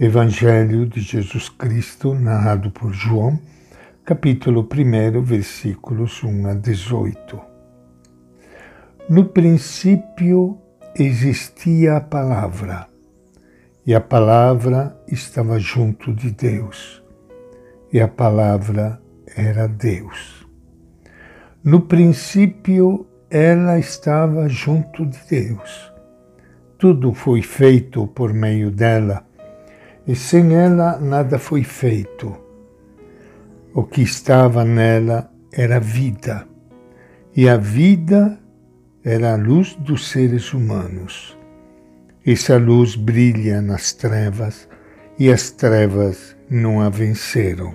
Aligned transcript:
Evangelho 0.00 0.86
de 0.86 1.02
Jesus 1.02 1.50
Cristo, 1.50 2.14
narrado 2.14 2.70
por 2.70 2.94
João, 2.94 3.38
capítulo 4.06 4.66
1, 4.66 5.22
versículos 5.22 6.24
1 6.24 6.46
a 6.46 6.54
18. 6.54 7.38
No 9.06 9.26
princípio 9.26 10.58
existia 10.96 11.98
a 11.98 12.00
palavra, 12.00 12.88
e 13.86 13.94
a 13.94 14.00
palavra 14.00 14.98
estava 15.06 15.58
junto 15.58 16.14
de 16.14 16.30
Deus, 16.30 17.02
e 17.92 18.00
a 18.00 18.08
palavra 18.08 18.98
era 19.36 19.68
Deus. 19.68 20.48
No 21.62 21.82
princípio 21.82 23.06
ela 23.28 23.78
estava 23.78 24.48
junto 24.48 25.04
de 25.04 25.18
Deus. 25.28 25.92
Tudo 26.78 27.12
foi 27.12 27.42
feito 27.42 28.06
por 28.06 28.32
meio 28.32 28.70
dela 28.70 29.30
e 30.06 30.14
sem 30.16 30.54
ela 30.54 30.98
nada 30.98 31.38
foi 31.38 31.62
feito. 31.62 32.36
O 33.74 33.82
que 33.84 34.02
estava 34.02 34.64
nela 34.64 35.30
era 35.52 35.80
vida, 35.80 36.46
e 37.34 37.48
a 37.48 37.56
vida 37.56 38.38
era 39.04 39.32
a 39.32 39.36
luz 39.36 39.74
dos 39.74 40.08
seres 40.08 40.52
humanos. 40.52 41.36
Essa 42.24 42.56
luz 42.56 42.94
brilha 42.94 43.60
nas 43.60 43.92
trevas 43.92 44.68
e 45.18 45.30
as 45.30 45.50
trevas 45.50 46.36
não 46.48 46.80
a 46.80 46.88
venceram. 46.88 47.74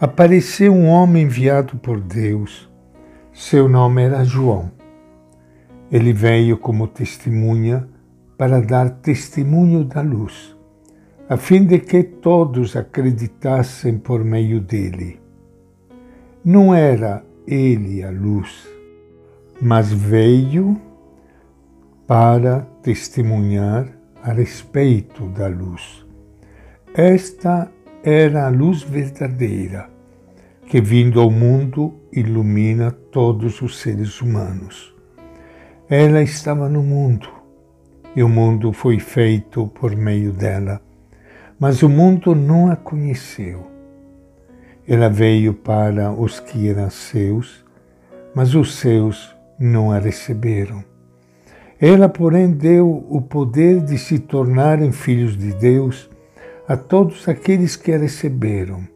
Apareceu 0.00 0.72
um 0.72 0.86
homem 0.86 1.22
enviado 1.22 1.76
por 1.78 2.00
Deus. 2.00 2.68
Seu 3.32 3.68
nome 3.68 4.02
era 4.02 4.24
João. 4.24 4.72
Ele 5.90 6.12
veio 6.12 6.58
como 6.58 6.88
testemunha 6.88 7.88
para 8.36 8.60
dar 8.60 8.90
testemunho 8.90 9.84
da 9.84 10.00
luz, 10.00 10.56
a 11.28 11.36
fim 11.36 11.64
de 11.64 11.78
que 11.78 12.02
todos 12.02 12.76
acreditassem 12.76 13.98
por 13.98 14.24
meio 14.24 14.60
dele. 14.60 15.20
Não 16.44 16.74
era 16.74 17.24
ele 17.46 18.02
a 18.02 18.10
luz, 18.10 18.68
mas 19.60 19.92
veio 19.92 20.80
para 22.06 22.62
testemunhar 22.82 23.88
a 24.22 24.32
respeito 24.32 25.26
da 25.28 25.46
luz. 25.46 26.04
Esta 26.92 27.70
era 28.02 28.46
a 28.46 28.50
luz 28.50 28.82
verdadeira, 28.82 29.88
que 30.66 30.80
vindo 30.80 31.20
ao 31.20 31.30
mundo 31.30 31.94
ilumina 32.12 32.90
todos 32.90 33.62
os 33.62 33.78
seres 33.78 34.20
humanos. 34.20 34.94
Ela 35.88 36.22
estava 36.22 36.68
no 36.68 36.82
mundo 36.82 37.33
e 38.16 38.22
o 38.22 38.28
mundo 38.28 38.72
foi 38.72 38.98
feito 38.98 39.66
por 39.68 39.94
meio 39.96 40.32
dela, 40.32 40.80
mas 41.58 41.82
o 41.82 41.88
mundo 41.88 42.34
não 42.34 42.70
a 42.70 42.76
conheceu. 42.76 43.66
Ela 44.86 45.08
veio 45.08 45.54
para 45.54 46.12
os 46.12 46.38
que 46.38 46.68
eram 46.68 46.90
seus, 46.90 47.64
mas 48.34 48.54
os 48.54 48.76
seus 48.76 49.34
não 49.58 49.90
a 49.90 49.98
receberam. 49.98 50.84
Ela, 51.80 52.08
porém, 52.08 52.50
deu 52.50 53.04
o 53.08 53.20
poder 53.20 53.80
de 53.80 53.98
se 53.98 54.18
tornarem 54.18 54.92
filhos 54.92 55.36
de 55.36 55.52
Deus 55.54 56.08
a 56.68 56.76
todos 56.76 57.28
aqueles 57.28 57.76
que 57.76 57.92
a 57.92 57.98
receberam, 57.98 58.86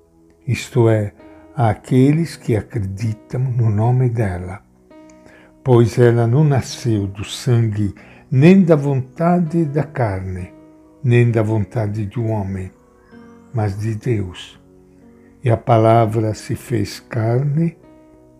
isto 0.46 0.88
é, 0.88 1.12
àqueles 1.54 2.36
que 2.36 2.56
acreditam 2.56 3.40
no 3.40 3.68
nome 3.68 4.08
dela. 4.08 4.60
Pois 5.62 5.98
ela 5.98 6.26
não 6.26 6.44
nasceu 6.44 7.06
do 7.06 7.24
sangue 7.24 7.94
nem 8.30 8.62
da 8.62 8.76
vontade 8.76 9.64
da 9.64 9.82
carne, 9.82 10.52
nem 11.02 11.30
da 11.30 11.42
vontade 11.42 12.04
do 12.04 12.24
homem, 12.24 12.70
mas 13.54 13.78
de 13.78 13.94
Deus. 13.94 14.60
E 15.42 15.48
a 15.48 15.56
palavra 15.56 16.34
se 16.34 16.54
fez 16.54 17.00
carne 17.00 17.78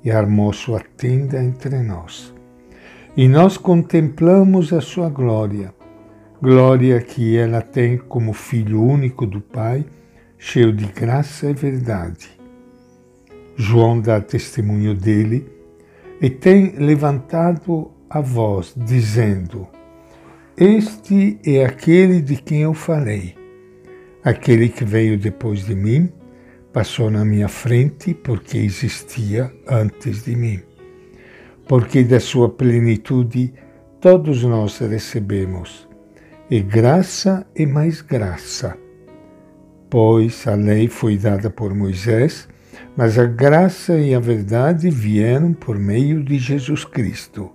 e 0.05 0.11
armou 0.11 0.53
sua 0.53 0.81
tenda 0.81 1.43
entre 1.43 1.82
nós. 1.82 2.34
E 3.16 3.27
nós 3.28 3.56
contemplamos 3.56 4.75
a 4.75 4.82
sua 4.82 5.09
glória, 5.09 5.72
glória 6.41 7.00
que 7.00 7.38
ela 7.38 7.62
tem 7.62 7.97
como 7.97 8.34
Filho 8.34 8.82
único 8.82 9.27
do 9.27 9.41
Pai, 9.41 9.87
cheio 10.37 10.71
de 10.71 10.84
graça 10.84 11.48
e 11.48 11.54
verdade. 11.54 12.28
João 13.56 13.98
dá 13.98 14.21
testemunho 14.21 14.94
dele 14.94 15.50
e 16.21 16.28
tem 16.28 16.77
levantado 16.77 17.91
a 18.10 18.21
voz, 18.21 18.75
dizendo: 18.77 19.66
este 20.60 21.38
é 21.46 21.64
aquele 21.64 22.20
de 22.20 22.34
quem 22.34 22.62
eu 22.62 22.74
falei. 22.74 23.36
Aquele 24.24 24.69
que 24.69 24.84
veio 24.84 25.16
depois 25.16 25.64
de 25.64 25.72
mim 25.72 26.12
passou 26.72 27.12
na 27.12 27.24
minha 27.24 27.46
frente 27.46 28.12
porque 28.12 28.58
existia 28.58 29.52
antes 29.68 30.24
de 30.24 30.34
mim. 30.34 30.60
Porque 31.68 32.02
da 32.02 32.18
sua 32.18 32.48
plenitude 32.48 33.54
todos 34.00 34.42
nós 34.42 34.78
recebemos, 34.78 35.88
e 36.50 36.58
graça 36.60 37.47
e 37.54 37.64
mais 37.64 38.00
graça. 38.00 38.76
Pois 39.88 40.44
a 40.48 40.56
lei 40.56 40.88
foi 40.88 41.16
dada 41.16 41.50
por 41.50 41.72
Moisés, 41.72 42.48
mas 42.97 43.16
a 43.16 43.26
graça 43.26 43.97
e 43.97 44.12
a 44.12 44.18
verdade 44.18 44.91
vieram 44.91 45.52
por 45.52 45.78
meio 45.78 46.20
de 46.24 46.36
Jesus 46.36 46.84
Cristo. 46.84 47.52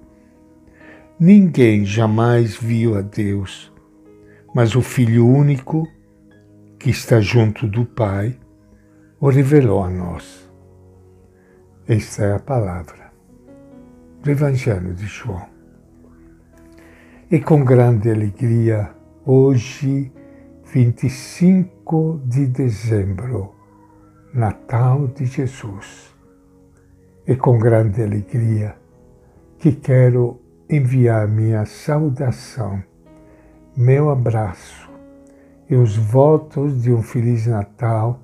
Ninguém 1.26 1.86
jamais 1.86 2.58
viu 2.58 2.98
a 2.98 3.02
Deus, 3.02 3.72
mas 4.54 4.76
o 4.76 4.82
Filho 4.82 5.26
único, 5.26 5.88
que 6.78 6.90
está 6.90 7.22
junto 7.22 7.66
do 7.66 7.86
Pai, 7.86 8.38
o 9.22 9.30
revelou 9.30 9.86
a 9.86 9.90
nós. 9.90 10.52
Esta 11.88 12.26
é 12.26 12.36
a 12.36 12.40
palavra 12.40 13.14
do 14.22 14.30
Evangelho 14.30 14.94
de 14.94 15.06
João. 15.06 15.46
E 17.32 17.40
com 17.40 17.64
grande 17.64 18.12
alegria, 18.12 18.94
hoje, 19.26 20.12
25 20.74 22.20
de 22.26 22.48
dezembro, 22.48 23.56
Natal 24.34 25.08
de 25.08 25.24
Jesus. 25.24 26.14
E 27.26 27.34
com 27.38 27.58
grande 27.58 28.04
alegria 28.04 28.76
que 29.58 29.72
quero 29.72 30.43
enviar 30.76 31.28
minha 31.28 31.66
saudação, 31.66 32.84
meu 33.78 34.10
abraço 34.10 34.90
e 35.70 35.76
os 35.76 35.96
votos 35.96 36.82
de 36.82 36.92
um 36.92 37.04
Feliz 37.04 37.46
Natal 37.46 38.20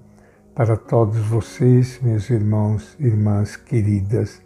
para 0.55 0.75
todos 0.75 1.19
vocês, 1.19 1.99
meus 2.01 2.27
irmãos 2.29 2.95
e 2.99 3.05
irmãs 3.05 3.55
queridas, 3.55 4.41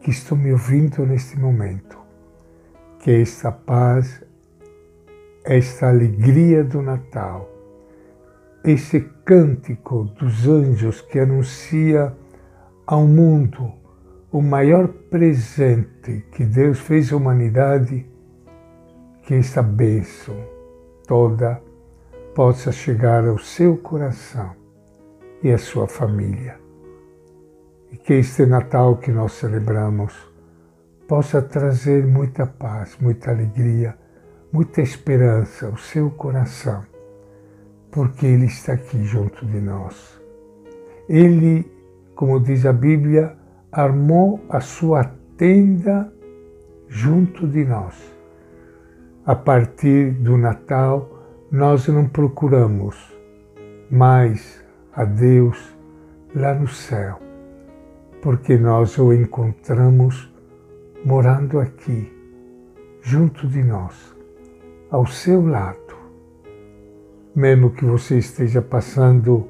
que 0.00 0.10
estão 0.10 0.36
me 0.36 0.50
ouvindo 0.50 1.04
neste 1.04 1.38
momento. 1.38 1.98
Que 2.98 3.10
esta 3.20 3.52
paz, 3.52 4.22
esta 5.44 5.90
alegria 5.90 6.64
do 6.64 6.80
Natal, 6.80 7.50
esse 8.64 9.00
cântico 9.26 10.04
dos 10.04 10.48
anjos 10.48 11.02
que 11.02 11.18
anuncia 11.18 12.16
ao 12.86 13.06
mundo 13.06 13.81
o 14.32 14.40
maior 14.40 14.88
presente 14.88 16.24
que 16.32 16.42
Deus 16.46 16.80
fez 16.80 17.12
à 17.12 17.16
humanidade, 17.16 18.06
que 19.22 19.34
esta 19.34 19.62
bênção 19.62 20.34
toda 21.06 21.62
possa 22.34 22.72
chegar 22.72 23.28
ao 23.28 23.36
seu 23.36 23.76
coração 23.76 24.56
e 25.42 25.52
à 25.52 25.58
sua 25.58 25.86
família. 25.86 26.58
E 27.90 27.96
que 27.98 28.14
este 28.14 28.46
Natal 28.46 28.96
que 28.96 29.10
nós 29.10 29.32
celebramos 29.32 30.14
possa 31.06 31.42
trazer 31.42 32.06
muita 32.06 32.46
paz, 32.46 32.96
muita 32.98 33.30
alegria, 33.30 33.94
muita 34.50 34.80
esperança 34.80 35.66
ao 35.66 35.76
seu 35.76 36.10
coração, 36.10 36.86
porque 37.90 38.24
Ele 38.24 38.46
está 38.46 38.72
aqui 38.72 39.04
junto 39.04 39.44
de 39.44 39.60
nós. 39.60 40.18
Ele, 41.06 41.70
como 42.14 42.40
diz 42.40 42.64
a 42.64 42.72
Bíblia, 42.72 43.41
armou 43.72 44.38
a 44.50 44.60
sua 44.60 45.02
tenda 45.38 46.12
junto 46.88 47.48
de 47.48 47.64
nós. 47.64 47.94
A 49.24 49.34
partir 49.34 50.10
do 50.12 50.36
Natal, 50.36 51.08
nós 51.50 51.88
não 51.88 52.06
procuramos 52.06 53.16
mais 53.90 54.62
a 54.92 55.04
Deus 55.04 55.74
lá 56.34 56.54
no 56.54 56.68
céu, 56.68 57.18
porque 58.20 58.58
nós 58.58 58.98
o 58.98 59.10
encontramos 59.10 60.30
morando 61.02 61.58
aqui, 61.58 62.12
junto 63.00 63.48
de 63.48 63.62
nós, 63.64 64.14
ao 64.90 65.06
seu 65.06 65.46
lado. 65.46 65.78
Mesmo 67.34 67.70
que 67.70 67.86
você 67.86 68.18
esteja 68.18 68.60
passando 68.60 69.48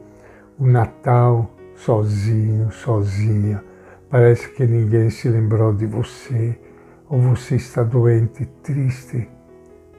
o 0.56 0.66
Natal 0.66 1.50
sozinho, 1.74 2.70
sozinha, 2.70 3.64
Parece 4.12 4.50
que 4.50 4.66
ninguém 4.66 5.08
se 5.08 5.26
lembrou 5.26 5.72
de 5.72 5.86
você, 5.86 6.60
ou 7.08 7.18
você 7.18 7.56
está 7.56 7.82
doente, 7.82 8.44
triste. 8.62 9.26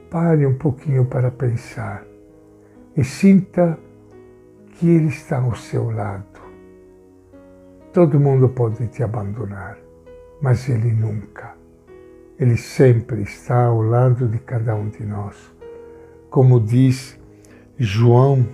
Pare 0.08 0.46
um 0.46 0.54
pouquinho 0.56 1.04
para 1.04 1.32
pensar. 1.32 2.06
e 2.96 3.02
sinta 3.02 3.76
que 4.70 4.88
Ele 4.88 5.08
está 5.08 5.38
ao 5.38 5.56
seu 5.56 5.90
lado. 5.90 6.40
Todo 7.92 8.20
mundo 8.20 8.48
pode 8.48 8.86
te 8.86 9.02
abandonar, 9.02 9.78
mas 10.40 10.68
Ele 10.68 10.92
nunca. 10.92 11.56
Ele 12.38 12.56
sempre 12.56 13.22
está 13.22 13.64
ao 13.64 13.82
lado 13.82 14.28
de 14.28 14.38
cada 14.38 14.76
um 14.76 14.90
de 14.90 15.04
nós. 15.04 15.36
Como 16.30 16.60
diz 16.60 17.18
João, 17.76 18.46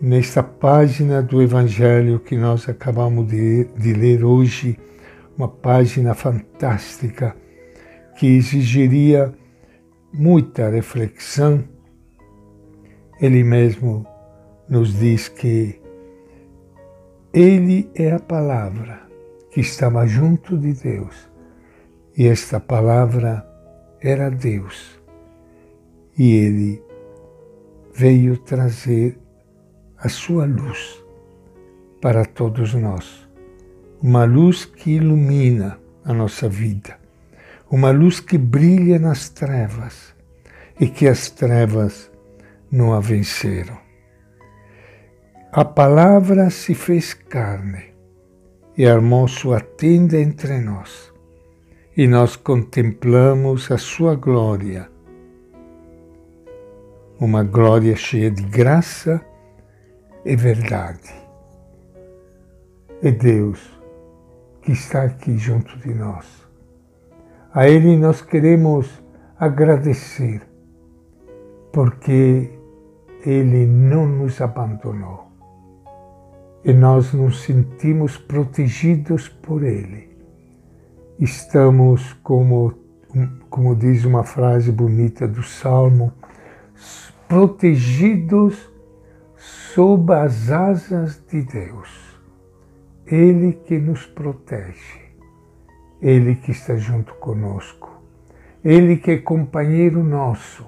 nesta 0.00 0.42
página 0.42 1.22
do 1.22 1.42
Evangelho 1.42 2.20
que 2.20 2.36
nós 2.36 2.68
acabamos 2.68 3.28
de, 3.28 3.64
de 3.64 3.92
ler 3.92 4.24
hoje, 4.24 4.78
uma 5.36 5.48
página 5.48 6.14
fantástica 6.14 7.34
que 8.16 8.26
exigiria 8.26 9.32
muita 10.12 10.68
reflexão, 10.68 11.64
ele 13.20 13.42
mesmo 13.42 14.06
nos 14.68 14.98
diz 14.98 15.28
que 15.28 15.80
ele 17.32 17.90
é 17.94 18.12
a 18.12 18.20
palavra 18.20 19.06
que 19.50 19.60
estava 19.60 20.06
junto 20.06 20.56
de 20.56 20.72
Deus 20.72 21.28
e 22.16 22.26
esta 22.26 22.60
palavra 22.60 23.46
era 24.00 24.30
Deus 24.30 25.00
e 26.16 26.34
ele 26.34 26.82
veio 27.94 28.36
trazer 28.38 29.18
a 30.00 30.08
sua 30.08 30.46
luz 30.46 31.04
para 32.00 32.24
todos 32.24 32.72
nós. 32.74 33.28
Uma 34.00 34.24
luz 34.24 34.64
que 34.64 34.92
ilumina 34.92 35.78
a 36.04 36.12
nossa 36.12 36.48
vida, 36.48 36.96
uma 37.68 37.90
luz 37.90 38.20
que 38.20 38.38
brilha 38.38 38.98
nas 38.98 39.28
trevas 39.28 40.14
e 40.78 40.86
que 40.86 41.08
as 41.08 41.30
trevas 41.30 42.10
não 42.70 42.92
a 42.92 43.00
venceram. 43.00 43.76
A 45.50 45.64
palavra 45.64 46.48
se 46.50 46.74
fez 46.74 47.12
carne 47.12 47.86
e 48.76 48.86
armou 48.86 49.26
sua 49.26 49.60
tenda 49.60 50.20
entre 50.20 50.60
nós, 50.60 51.12
e 51.96 52.06
nós 52.06 52.36
contemplamos 52.36 53.68
a 53.72 53.78
sua 53.78 54.14
glória, 54.14 54.88
uma 57.18 57.42
glória 57.42 57.96
cheia 57.96 58.30
de 58.30 58.44
graça 58.44 59.20
e 60.28 60.36
verdade. 60.36 61.10
É 63.02 63.10
Deus 63.10 63.58
que 64.60 64.72
está 64.72 65.04
aqui 65.04 65.38
junto 65.38 65.78
de 65.78 65.94
nós. 65.94 66.26
A 67.54 67.66
Ele 67.66 67.96
nós 67.96 68.20
queremos 68.20 69.02
agradecer, 69.38 70.42
porque 71.72 72.52
Ele 73.24 73.64
não 73.64 74.06
nos 74.06 74.38
abandonou 74.42 75.28
e 76.62 76.74
nós 76.74 77.14
nos 77.14 77.40
sentimos 77.44 78.18
protegidos 78.18 79.30
por 79.30 79.62
Ele. 79.62 80.14
Estamos, 81.18 82.12
como, 82.22 82.74
como 83.48 83.74
diz 83.74 84.04
uma 84.04 84.24
frase 84.24 84.70
bonita 84.70 85.26
do 85.26 85.42
Salmo, 85.42 86.12
protegidos 87.26 88.68
sob 89.38 90.12
as 90.12 90.50
asas 90.50 91.22
de 91.30 91.42
Deus. 91.42 91.88
Ele 93.06 93.52
que 93.52 93.78
nos 93.78 94.04
protege, 94.04 95.12
Ele 96.02 96.34
que 96.34 96.50
está 96.50 96.76
junto 96.76 97.14
conosco, 97.14 98.02
Ele 98.62 98.96
que 98.96 99.12
é 99.12 99.16
companheiro 99.18 100.02
nosso 100.02 100.66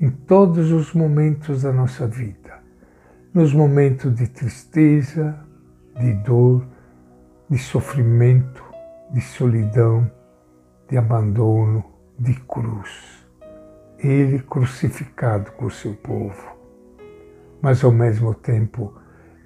em 0.00 0.10
todos 0.10 0.72
os 0.72 0.92
momentos 0.92 1.62
da 1.62 1.72
nossa 1.72 2.06
vida, 2.06 2.58
nos 3.32 3.52
momentos 3.52 4.14
de 4.14 4.26
tristeza, 4.26 5.38
de 6.00 6.12
dor, 6.14 6.66
de 7.48 7.58
sofrimento, 7.58 8.64
de 9.10 9.20
solidão, 9.20 10.10
de 10.88 10.96
abandono, 10.96 11.84
de 12.18 12.34
cruz. 12.34 13.24
Ele 13.98 14.38
crucificado 14.40 15.52
com 15.52 15.66
o 15.66 15.70
seu 15.70 15.94
povo 15.94 16.55
mas 17.66 17.82
ao 17.82 17.90
mesmo 17.90 18.32
tempo 18.32 18.94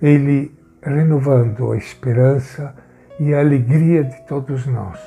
ele 0.03 0.55
renovando 0.83 1.73
a 1.73 1.77
esperança 1.79 2.77
e 3.19 3.33
a 3.33 3.41
alegria 3.41 4.05
de 4.05 4.27
todos 4.27 4.67
nós. 4.67 5.01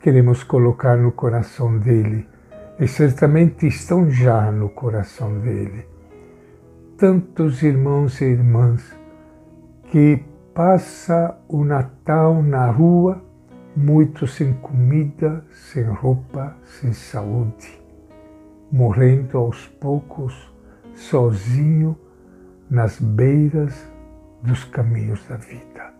Queremos 0.00 0.44
colocar 0.44 0.96
no 0.96 1.10
coração 1.10 1.76
dele, 1.76 2.24
e 2.78 2.86
certamente 2.86 3.66
estão 3.66 4.08
já 4.08 4.52
no 4.52 4.68
coração 4.68 5.40
dele, 5.40 5.88
tantos 6.96 7.64
irmãos 7.64 8.20
e 8.20 8.26
irmãs 8.26 8.96
que 9.90 10.22
passa 10.54 11.36
o 11.48 11.64
Natal 11.64 12.44
na 12.44 12.70
rua, 12.70 13.20
muitos 13.74 14.36
sem 14.36 14.52
comida, 14.52 15.44
sem 15.50 15.82
roupa, 15.82 16.56
sem 16.64 16.92
saúde, 16.92 17.82
morrendo 18.70 19.36
aos 19.36 19.66
poucos 19.66 20.56
sozinho 20.98 21.96
nas 22.68 23.00
beiras 23.00 23.88
dos 24.42 24.64
caminhos 24.64 25.24
da 25.28 25.36
vida. 25.36 25.94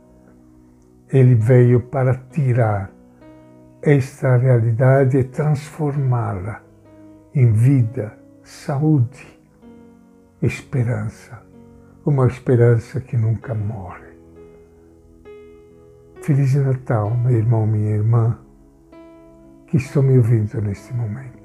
Ele 1.11 1.35
veio 1.35 1.81
para 1.81 2.15
tirar 2.15 2.91
esta 3.81 4.37
realidade 4.37 5.19
e 5.19 5.25
transformá-la 5.25 6.63
em 7.35 7.53
vida, 7.53 8.19
saúde, 8.43 9.41
esperança, 10.43 11.43
uma 12.05 12.27
esperança 12.27 13.01
que 13.01 13.17
nunca 13.17 13.55
morre. 13.55 14.09
Feliz 16.23 16.55
Natal, 16.57 17.11
meu 17.17 17.37
irmão, 17.39 17.67
minha 17.67 17.95
irmã, 17.95 18.39
que 19.69 19.77
estão 19.77 20.03
me 20.03 20.19
ouvindo 20.19 20.61
neste 20.61 20.93
momento. 20.93 21.38